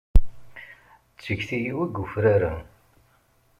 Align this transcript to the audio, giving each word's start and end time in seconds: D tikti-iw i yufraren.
D 1.13 1.17
tikti-iw 1.23 1.77
i 1.85 1.87
yufraren. 1.95 2.61